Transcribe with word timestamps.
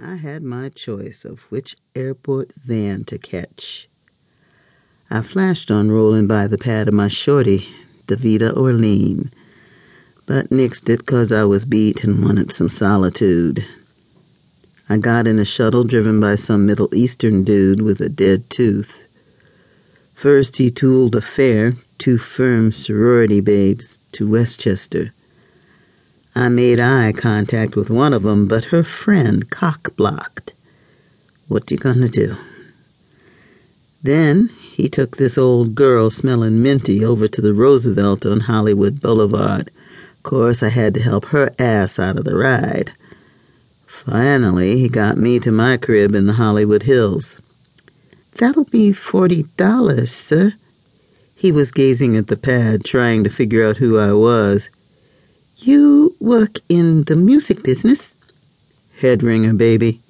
I 0.00 0.16
had 0.16 0.42
my 0.42 0.70
choice 0.70 1.24
of 1.24 1.42
which 1.50 1.76
airport 1.94 2.50
van 2.66 3.04
to 3.04 3.16
catch. 3.16 3.88
I 5.08 5.22
flashed 5.22 5.70
on 5.70 5.92
rolling 5.92 6.26
by 6.26 6.48
the 6.48 6.58
pad 6.58 6.88
of 6.88 6.94
my 6.94 7.06
shorty, 7.06 7.68
Davita 8.08 8.56
Orlean, 8.56 9.30
but 10.26 10.50
nixed 10.50 10.88
it 10.88 11.06
'cause 11.06 11.30
I 11.30 11.44
was 11.44 11.64
beat 11.64 12.02
and 12.02 12.24
wanted 12.24 12.50
some 12.50 12.70
solitude. 12.70 13.64
I 14.88 14.96
got 14.96 15.28
in 15.28 15.38
a 15.38 15.44
shuttle 15.44 15.84
driven 15.84 16.18
by 16.18 16.34
some 16.34 16.66
Middle 16.66 16.92
Eastern 16.92 17.44
dude 17.44 17.80
with 17.80 18.00
a 18.00 18.08
dead 18.08 18.50
tooth. 18.50 19.04
First, 20.12 20.56
he 20.56 20.72
tooled 20.72 21.14
a 21.14 21.20
fare, 21.20 21.76
two 21.98 22.18
firm 22.18 22.72
sorority 22.72 23.40
babes, 23.40 24.00
to 24.10 24.26
Westchester. 24.26 25.12
I 26.34 26.48
made 26.48 26.80
eye 26.80 27.12
contact 27.12 27.76
with 27.76 27.90
one 27.90 28.12
of 28.12 28.24
them, 28.24 28.48
but 28.48 28.64
her 28.66 28.82
friend 28.82 29.48
cock 29.50 29.94
blocked. 29.96 30.52
What 31.46 31.70
you 31.70 31.76
gonna 31.76 32.08
do? 32.08 32.36
Then 34.02 34.50
he 34.72 34.88
took 34.88 35.16
this 35.16 35.38
old 35.38 35.74
girl 35.74 36.10
smelling 36.10 36.62
minty 36.62 37.04
over 37.04 37.28
to 37.28 37.40
the 37.40 37.54
Roosevelt 37.54 38.26
on 38.26 38.40
Hollywood 38.40 39.00
Boulevard. 39.00 39.70
Course, 40.22 40.62
I 40.62 40.70
had 40.70 40.94
to 40.94 41.00
help 41.00 41.26
her 41.26 41.52
ass 41.58 41.98
out 41.98 42.18
of 42.18 42.24
the 42.24 42.36
ride. 42.36 42.92
Finally, 43.86 44.78
he 44.78 44.88
got 44.88 45.16
me 45.16 45.38
to 45.38 45.52
my 45.52 45.76
crib 45.76 46.14
in 46.14 46.26
the 46.26 46.32
Hollywood 46.32 46.82
Hills. 46.82 47.40
That'll 48.32 48.64
be 48.64 48.92
forty 48.92 49.44
dollars, 49.56 50.10
sir. 50.10 50.54
He 51.34 51.52
was 51.52 51.70
gazing 51.70 52.16
at 52.16 52.26
the 52.26 52.36
pad, 52.36 52.84
trying 52.84 53.22
to 53.22 53.30
figure 53.30 53.64
out 53.64 53.76
who 53.76 53.98
I 53.98 54.12
was. 54.12 54.68
You 55.56 56.16
work 56.18 56.58
in 56.68 57.04
the 57.04 57.14
music 57.14 57.62
business? 57.62 58.14
Head 58.98 59.22
ringer, 59.22 59.54
baby. 59.54 60.00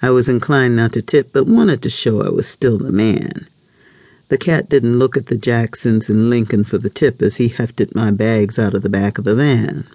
I 0.00 0.10
was 0.10 0.28
inclined 0.28 0.76
not 0.76 0.92
to 0.92 1.02
tip, 1.02 1.32
but 1.32 1.46
wanted 1.46 1.82
to 1.82 1.90
show 1.90 2.22
I 2.22 2.30
was 2.30 2.48
still 2.48 2.78
the 2.78 2.92
man. 2.92 3.48
The 4.28 4.38
cat 4.38 4.68
didn't 4.68 4.98
look 4.98 5.16
at 5.16 5.26
the 5.26 5.36
Jacksons 5.36 6.08
and 6.08 6.30
Lincoln 6.30 6.62
for 6.62 6.78
the 6.78 6.88
tip 6.88 7.20
as 7.20 7.36
he 7.36 7.48
hefted 7.48 7.94
my 7.96 8.12
bags 8.12 8.58
out 8.58 8.74
of 8.74 8.82
the 8.82 8.88
back 8.88 9.18
of 9.18 9.24
the 9.24 9.34
van. 9.34 9.86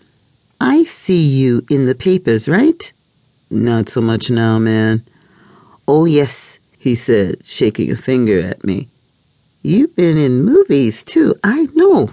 I 0.60 0.84
see 0.84 1.26
you 1.26 1.66
in 1.70 1.86
the 1.86 1.96
papers, 1.96 2.50
right? 2.50 2.92
Not 3.50 3.88
so 3.88 4.02
much 4.02 4.30
now, 4.30 4.60
man. 4.60 5.06
Oh, 5.88 6.04
yes, 6.04 6.60
he 6.78 6.96
said, 6.96 7.46
shaking 7.46 7.92
a 7.92 7.96
finger 7.96 8.42
at 8.42 8.64
me. 8.66 8.90
You've 9.62 9.96
been 9.96 10.18
in 10.18 10.44
movies, 10.44 11.02
too, 11.02 11.34
I 11.44 11.70
know. 11.74 12.10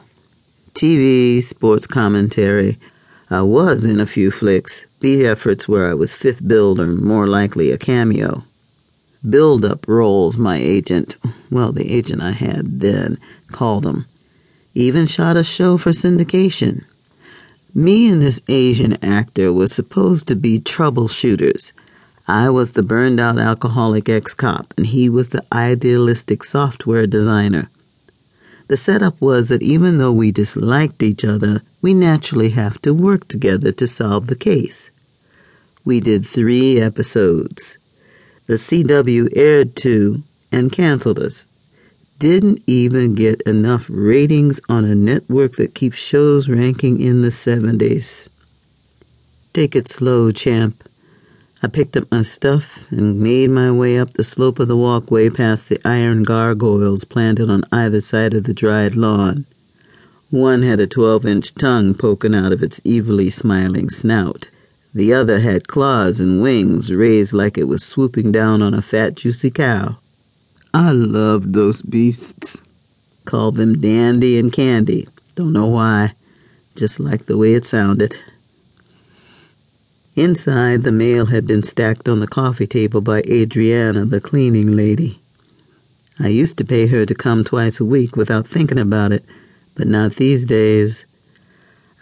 TV, 0.74 1.42
sports 1.42 1.86
commentary. 1.86 2.78
I 3.30 3.42
was 3.42 3.84
in 3.84 4.00
a 4.00 4.06
few 4.06 4.30
flicks, 4.30 4.86
B 5.00 5.24
efforts 5.24 5.68
where 5.68 5.88
I 5.88 5.94
was 5.94 6.14
fifth 6.14 6.46
billed 6.46 6.80
or 6.80 6.86
more 6.86 7.26
likely 7.26 7.70
a 7.70 7.78
cameo. 7.78 8.44
Build 9.28 9.64
up 9.64 9.86
roles, 9.86 10.36
my 10.36 10.56
agent, 10.56 11.16
well, 11.50 11.72
the 11.72 11.92
agent 11.92 12.22
I 12.22 12.32
had 12.32 12.80
then, 12.80 13.18
called 13.48 13.84
them. 13.84 14.06
Even 14.74 15.06
shot 15.06 15.36
a 15.36 15.44
show 15.44 15.76
for 15.76 15.90
syndication. 15.90 16.84
Me 17.74 18.08
and 18.08 18.20
this 18.20 18.40
Asian 18.48 19.02
actor 19.04 19.52
were 19.52 19.68
supposed 19.68 20.26
to 20.28 20.36
be 20.36 20.58
troubleshooters. 20.58 21.72
I 22.26 22.50
was 22.50 22.72
the 22.72 22.82
burned 22.82 23.20
out 23.20 23.38
alcoholic 23.38 24.08
ex 24.08 24.34
cop, 24.34 24.74
and 24.76 24.86
he 24.86 25.08
was 25.08 25.28
the 25.28 25.44
idealistic 25.52 26.44
software 26.44 27.06
designer. 27.06 27.70
The 28.72 28.78
setup 28.78 29.20
was 29.20 29.50
that 29.50 29.62
even 29.62 29.98
though 29.98 30.14
we 30.14 30.32
disliked 30.32 31.02
each 31.02 31.26
other, 31.26 31.60
we 31.82 31.92
naturally 31.92 32.48
have 32.56 32.80
to 32.80 32.94
work 32.94 33.28
together 33.28 33.70
to 33.70 33.86
solve 33.86 34.28
the 34.28 34.34
case. 34.34 34.90
We 35.84 36.00
did 36.00 36.24
three 36.24 36.80
episodes. 36.80 37.76
The 38.46 38.54
CW 38.54 39.28
aired 39.36 39.76
two 39.76 40.22
and 40.50 40.72
canceled 40.72 41.18
us. 41.18 41.44
Didn't 42.18 42.62
even 42.66 43.14
get 43.14 43.42
enough 43.42 43.84
ratings 43.90 44.58
on 44.70 44.86
a 44.86 44.94
network 44.94 45.56
that 45.56 45.74
keeps 45.74 45.98
shows 45.98 46.48
ranking 46.48 46.98
in 46.98 47.20
the 47.20 47.28
70s. 47.28 48.30
Take 49.52 49.76
it 49.76 49.86
slow, 49.86 50.30
champ. 50.30 50.82
I 51.64 51.68
picked 51.68 51.96
up 51.96 52.10
my 52.10 52.22
stuff 52.22 52.80
and 52.90 53.20
made 53.20 53.50
my 53.50 53.70
way 53.70 53.96
up 53.96 54.14
the 54.14 54.24
slope 54.24 54.58
of 54.58 54.66
the 54.66 54.76
walkway 54.76 55.30
past 55.30 55.68
the 55.68 55.80
iron 55.86 56.24
gargoyles 56.24 57.04
planted 57.04 57.48
on 57.48 57.64
either 57.70 58.00
side 58.00 58.34
of 58.34 58.44
the 58.44 58.52
dried 58.52 58.96
lawn. 58.96 59.46
One 60.30 60.62
had 60.62 60.80
a 60.80 60.88
12 60.88 61.24
inch 61.24 61.54
tongue 61.54 61.94
poking 61.94 62.34
out 62.34 62.52
of 62.52 62.64
its 62.64 62.80
evilly 62.84 63.30
smiling 63.30 63.90
snout. 63.90 64.48
The 64.92 65.12
other 65.12 65.38
had 65.38 65.68
claws 65.68 66.18
and 66.18 66.42
wings 66.42 66.90
raised 66.90 67.32
like 67.32 67.56
it 67.56 67.68
was 67.68 67.84
swooping 67.84 68.32
down 68.32 68.60
on 68.60 68.74
a 68.74 68.82
fat, 68.82 69.14
juicy 69.14 69.52
cow. 69.52 69.98
I 70.74 70.90
loved 70.90 71.52
those 71.52 71.80
beasts. 71.82 72.60
Called 73.24 73.56
them 73.56 73.80
Dandy 73.80 74.36
and 74.36 74.52
Candy. 74.52 75.06
Don't 75.36 75.52
know 75.52 75.66
why. 75.66 76.14
Just 76.74 76.98
like 76.98 77.26
the 77.26 77.36
way 77.36 77.54
it 77.54 77.64
sounded. 77.64 78.16
Inside, 80.14 80.82
the 80.82 80.92
mail 80.92 81.26
had 81.26 81.46
been 81.46 81.62
stacked 81.62 82.06
on 82.06 82.20
the 82.20 82.26
coffee 82.26 82.66
table 82.66 83.00
by 83.00 83.22
Adriana, 83.22 84.04
the 84.04 84.20
cleaning 84.20 84.76
lady. 84.76 85.22
I 86.20 86.28
used 86.28 86.58
to 86.58 86.66
pay 86.66 86.86
her 86.88 87.06
to 87.06 87.14
come 87.14 87.44
twice 87.44 87.80
a 87.80 87.84
week 87.86 88.14
without 88.14 88.46
thinking 88.46 88.78
about 88.78 89.12
it, 89.12 89.24
but 89.74 89.88
not 89.88 90.16
these 90.16 90.44
days. 90.44 91.06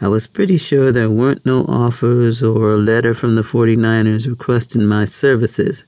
I 0.01 0.09
was 0.09 0.27
pretty 0.27 0.57
sure 0.57 0.91
there 0.91 1.09
weren't 1.09 1.47
no 1.47 1.65
offers 1.67 2.43
or 2.43 2.73
a 2.73 2.77
letter 2.77 3.15
from 3.15 3.37
the 3.37 3.43
49ers 3.43 4.27
requesting 4.27 4.87
my 4.87 5.05
services. 5.05 5.85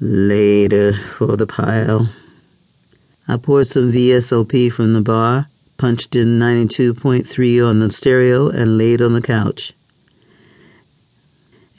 Later 0.00 0.94
for 0.94 1.36
the 1.36 1.46
pile. 1.46 2.08
I 3.28 3.36
poured 3.36 3.68
some 3.68 3.92
VSOP 3.92 4.72
from 4.72 4.94
the 4.94 5.02
bar, 5.02 5.46
punched 5.78 6.16
in 6.16 6.40
92.3 6.40 7.64
on 7.64 7.78
the 7.78 7.92
stereo, 7.92 8.48
and 8.48 8.76
laid 8.76 9.00
on 9.00 9.12
the 9.12 9.22
couch. 9.22 9.72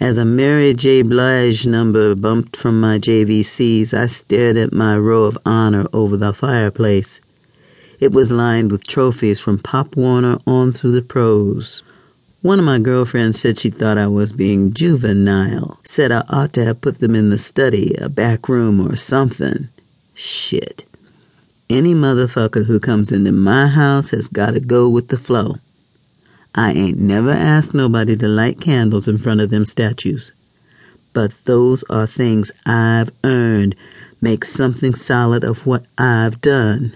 As 0.01 0.17
a 0.17 0.25
Mary 0.25 0.73
J. 0.73 1.03
Blige 1.03 1.67
number 1.67 2.16
bumped 2.16 2.57
from 2.57 2.81
my 2.81 2.97
JVCs, 2.97 3.94
I 3.94 4.07
stared 4.07 4.57
at 4.57 4.73
my 4.73 4.97
row 4.97 5.25
of 5.25 5.38
honor 5.45 5.85
over 5.94 6.17
the 6.17 6.34
fireplace. 6.34 7.22
It 8.00 8.12
was 8.12 8.31
lined 8.31 8.72
with 8.72 8.88
trophies 8.88 9.39
from 9.39 9.59
Pop 9.59 9.95
Warner 9.95 10.39
on 10.47 10.73
through 10.73 10.94
the 10.94 11.03
pros. 11.03 11.84
One 12.41 12.57
of 12.57 12.66
my 12.66 12.79
girlfriends 12.79 13.39
said 13.39 13.59
she 13.59 13.69
thought 13.69 14.00
I 14.00 14.07
was 14.07 14.34
being 14.34 14.73
juvenile, 14.73 15.79
said 15.84 16.12
I 16.12 16.23
ought 16.29 16.53
to 16.53 16.66
have 16.66 16.81
put 16.81 16.97
them 16.97 17.13
in 17.13 17.29
the 17.29 17.38
study, 17.38 17.94
a 18.00 18.09
back 18.09 18.50
room, 18.50 18.81
or 18.81 18.95
something. 18.95 19.69
Shit. 20.16 20.83
Any 21.69 21.94
motherfucker 21.94 22.66
who 22.66 22.79
comes 22.79 23.12
into 23.12 23.31
my 23.31 23.68
house 23.68 24.09
has 24.09 24.28
got 24.28 24.56
to 24.56 24.59
go 24.62 24.89
with 24.89 25.09
the 25.09 25.19
flow. 25.19 25.57
I 26.53 26.73
ain't 26.73 27.00
never 27.00 27.31
asked 27.31 27.73
nobody 27.73 28.16
to 28.17 28.28
light 28.28 28.59
candles 28.59 29.07
in 29.07 29.17
front 29.17 29.39
of 29.39 29.50
them 29.50 29.63
statues. 29.63 30.34
But 31.13 31.34
those 31.45 31.84
are 31.89 32.07
things 32.07 32.51
I've 32.66 33.12
earned. 33.23 33.75
Make 34.22 34.45
something 34.45 34.94
solid 34.94 35.44
of 35.44 35.66
what 35.66 35.85
I've 35.97 36.41
done. 36.41 36.95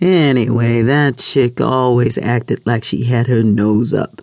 Anyway, 0.00 0.82
that 0.82 1.18
chick 1.18 1.60
always 1.60 2.18
acted 2.18 2.64
like 2.66 2.84
she 2.84 3.04
had 3.04 3.26
her 3.26 3.42
nose 3.42 3.92
up. 3.92 4.22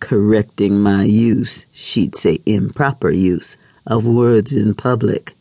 Correcting 0.00 0.80
my 0.80 1.04
use, 1.04 1.64
she'd 1.72 2.16
say 2.16 2.40
improper 2.46 3.10
use, 3.10 3.56
of 3.86 4.06
words 4.06 4.52
in 4.52 4.74
public. 4.74 5.34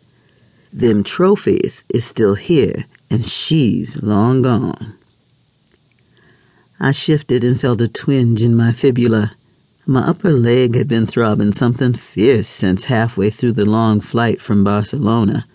Them 0.72 1.04
trophies 1.04 1.84
is 1.90 2.06
still 2.06 2.36
here, 2.36 2.86
and 3.10 3.28
she's 3.28 4.02
long 4.02 4.44
gone. 4.44 4.96
I 6.84 6.92
shifted 6.92 7.46
and 7.46 7.62
felt 7.62 7.80
a 7.80 7.88
twinge 7.88 8.42
in 8.42 8.58
my 8.58 8.74
fibula. 8.74 9.38
My 9.86 10.02
upper 10.02 10.34
leg 10.34 10.76
had 10.76 10.90
been 10.90 11.08
throbbing 11.08 11.54
something 11.54 11.94
fierce 11.94 12.50
since 12.50 12.84
halfway 12.84 13.30
through 13.30 13.54
the 13.54 13.64
long 13.64 14.02
flight 14.02 14.42
from 14.42 14.66
Barcelona. 14.66 15.46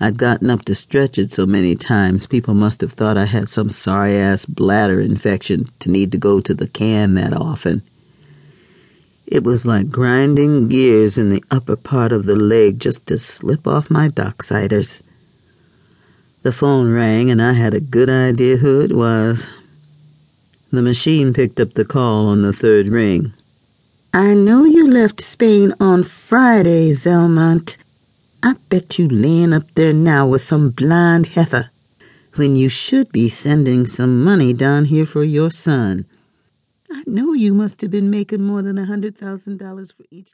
I'd 0.00 0.18
gotten 0.18 0.50
up 0.50 0.64
to 0.64 0.74
stretch 0.74 1.18
it 1.18 1.30
so 1.30 1.46
many 1.46 1.76
times 1.76 2.26
people 2.26 2.54
must 2.54 2.80
have 2.80 2.94
thought 2.94 3.16
I 3.16 3.26
had 3.26 3.48
some 3.48 3.70
sorry 3.70 4.16
ass 4.16 4.44
bladder 4.44 5.00
infection 5.00 5.68
to 5.78 5.88
need 5.88 6.10
to 6.10 6.18
go 6.18 6.40
to 6.40 6.52
the 6.52 6.66
can 6.66 7.14
that 7.14 7.32
often. 7.32 7.82
It 9.28 9.44
was 9.44 9.64
like 9.64 9.88
grinding 9.88 10.66
gears 10.66 11.16
in 11.16 11.30
the 11.30 11.44
upper 11.52 11.76
part 11.76 12.10
of 12.10 12.26
the 12.26 12.34
leg 12.34 12.80
just 12.80 13.06
to 13.06 13.18
slip 13.20 13.68
off 13.68 13.88
my 13.88 14.08
docksiders. 14.08 15.00
The 16.42 16.50
phone 16.50 16.90
rang, 16.90 17.30
and 17.30 17.40
I 17.40 17.52
had 17.52 17.72
a 17.72 17.78
good 17.78 18.10
idea 18.10 18.56
who 18.56 18.80
it 18.80 18.90
was. 18.90 19.46
The 20.72 20.82
machine 20.82 21.32
picked 21.32 21.58
up 21.58 21.74
the 21.74 21.84
call 21.84 22.28
on 22.28 22.42
the 22.42 22.52
third 22.52 22.86
ring. 22.86 23.32
I 24.14 24.34
know 24.34 24.64
you 24.64 24.88
left 24.88 25.20
Spain 25.20 25.74
on 25.80 26.04
Friday, 26.04 26.90
Zelmont. 26.92 27.76
I 28.42 28.54
bet 28.68 28.96
you 28.96 29.08
laying 29.08 29.52
up 29.52 29.64
there 29.74 29.92
now 29.92 30.28
with 30.28 30.42
some 30.42 30.70
blind 30.70 31.26
heifer 31.26 31.70
when 32.36 32.54
you 32.54 32.68
should 32.68 33.10
be 33.10 33.28
sending 33.28 33.86
some 33.86 34.22
money 34.22 34.52
down 34.52 34.84
here 34.84 35.06
for 35.06 35.24
your 35.24 35.50
son. 35.50 36.06
I 36.90 37.02
know 37.06 37.32
you 37.32 37.52
must 37.52 37.80
have 37.80 37.90
been 37.90 38.08
making 38.08 38.42
more 38.42 38.62
than 38.62 38.78
a 38.78 38.86
$100,000 38.86 39.92
for 39.92 40.04
each. 40.10 40.30